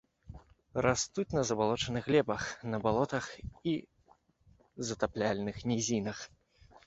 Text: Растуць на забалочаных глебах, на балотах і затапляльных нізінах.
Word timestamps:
Растуць 0.85 1.25
на 1.37 1.41
забалочаных 1.49 2.07
глебах, 2.07 2.41
на 2.71 2.77
балотах 2.87 3.25
і 3.71 3.75
затапляльных 4.91 5.61
нізінах. 5.73 6.17